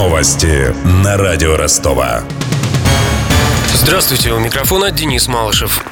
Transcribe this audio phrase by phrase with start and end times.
[0.00, 2.22] Новости на радио Ростова.
[3.74, 5.84] Здравствуйте, у микрофона Денис Малышев.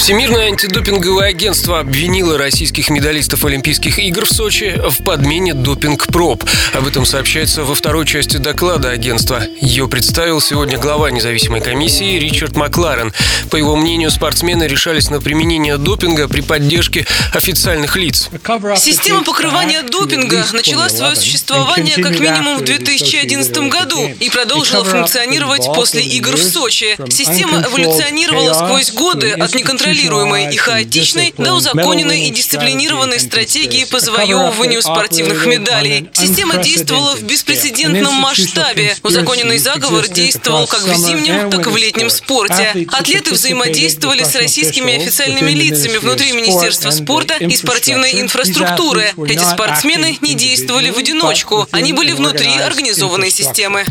[0.00, 6.42] Всемирное антидопинговое агентство обвинило российских медалистов Олимпийских игр в Сочи в подмене допинг-проб.
[6.72, 9.42] Об этом сообщается во второй части доклада агентства.
[9.60, 13.12] Ее представил сегодня глава независимой комиссии Ричард Макларен.
[13.50, 18.30] По его мнению, спортсмены решались на применение допинга при поддержке официальных лиц.
[18.78, 26.02] Система покрывания допинга начала свое существование как минимум в 2011 году и продолжила функционировать после
[26.02, 26.96] игр в Сочи.
[27.10, 29.54] Система эволюционировала сквозь годы от
[29.90, 36.08] неконтролируемой контролируемой и хаотичной до узаконенной и дисциплинированной стратегии по завоевыванию спортивных медалей.
[36.12, 38.96] Система действовала в беспрецедентном масштабе.
[39.02, 42.86] Узаконенный заговор действовал как в зимнем, так и в летнем спорте.
[42.92, 49.12] Атлеты взаимодействовали с российскими официальными лицами внутри Министерства спорта и спортивной инфраструктуры.
[49.26, 51.68] Эти спортсмены не действовали в одиночку.
[51.70, 53.84] Они были внутри организованной системы.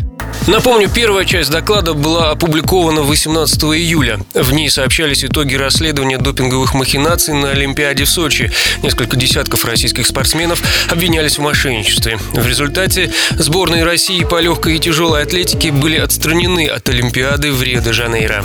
[0.46, 4.18] Напомню, первая часть доклада была опубликована 18 июля.
[4.34, 8.50] В ней сообщались итоги расследования допинговых махинаций на Олимпиаде в Сочи.
[8.82, 12.18] Несколько десятков российских спортсменов обвинялись в мошенничестве.
[12.32, 18.44] В результате сборные России по легкой и тяжелой атлетике были отстранены от Олимпиады в Рио-де-Жанейро.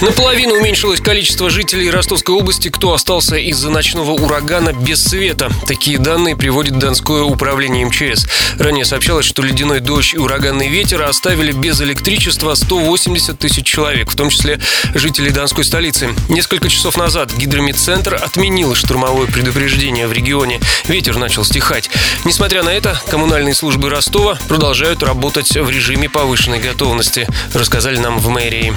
[0.00, 5.52] Наполовину уменьшилось количество жителей Ростовской области, кто остался из-за ночного урагана без света.
[5.66, 8.26] Такие данные приводит Донское управление МЧС.
[8.58, 14.16] Ранее сообщалось, что ледяной дождь и ураганный ветер оставили без электричества 180 тысяч человек, в
[14.16, 14.58] том числе
[14.94, 16.08] жителей Донской столицы.
[16.30, 20.60] Несколько часов назад гидромедцентр отменил штурмовое предупреждение в регионе.
[20.88, 21.90] Ветер начал стихать.
[22.24, 28.28] Несмотря на это, коммунальные службы Ростова продолжают работать в режиме повышенной готовности, рассказали нам в
[28.30, 28.72] мэрии.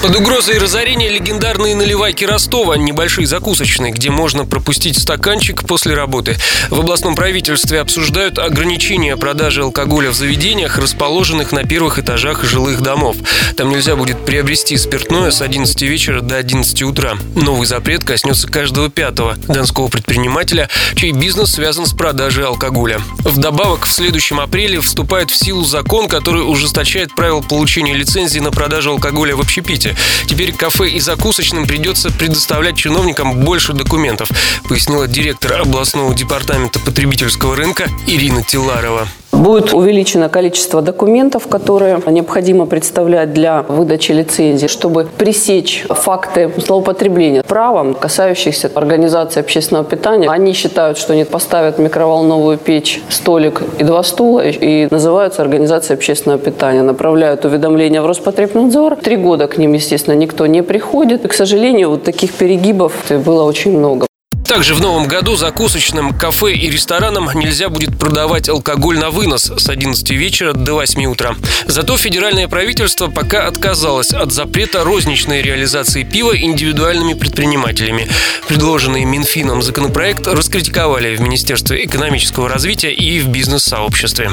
[0.00, 6.36] Под угрозой разорения легендарные наливайки Ростова, небольшие закусочные, где можно пропустить стаканчик после работы.
[6.70, 13.16] В областном правительстве обсуждают ограничение продажи алкоголя в заведениях, расположенных на первых этажах жилых домов.
[13.56, 17.14] Там нельзя будет приобрести спиртное с 11 вечера до 11 утра.
[17.34, 23.00] Новый запрет коснется каждого пятого донского предпринимателя, чей бизнес связан с продажей алкоголя.
[23.24, 28.92] Вдобавок, в следующем апреле вступает в силу закон, который ужесточает правила получения лицензии на продажу
[28.92, 29.96] алкоголя в общепите работе.
[30.26, 34.30] Теперь кафе и закусочным придется предоставлять чиновникам больше документов,
[34.68, 39.08] пояснила директор областного департамента потребительского рынка Ирина Тиларова.
[39.38, 47.94] Будет увеличено количество документов, которые необходимо представлять для выдачи лицензии, чтобы пресечь факты злоупотребления правом,
[47.94, 50.28] касающихся организации общественного питания.
[50.28, 56.40] Они считают, что они поставят микроволновую печь, столик и два стула и называются организацией общественного
[56.40, 56.82] питания.
[56.82, 58.96] Направляют уведомления в Роспотребнадзор.
[58.96, 61.24] Три года к ним, естественно, никто не приходит.
[61.24, 62.92] И, к сожалению, вот таких перегибов
[63.24, 64.07] было очень много.
[64.48, 69.68] Также в новом году закусочным, кафе и ресторанам нельзя будет продавать алкоголь на вынос с
[69.68, 71.36] 11 вечера до 8 утра.
[71.66, 78.08] Зато федеральное правительство пока отказалось от запрета розничной реализации пива индивидуальными предпринимателями.
[78.48, 84.30] Предложенный Минфином законопроект раскритиковали в Министерстве экономического развития и в бизнес-сообществе.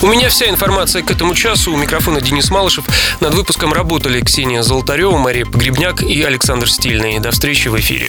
[0.00, 1.72] У меня вся информация к этому часу.
[1.72, 2.84] У микрофона Денис Малышев.
[3.20, 7.18] Над выпуском работали Ксения Золотарева, Мария Погребняк и Александр Стильный.
[7.18, 8.08] До встречи в эфире.